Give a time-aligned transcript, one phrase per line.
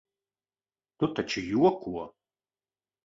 [1.03, 2.07] Tu taču joko?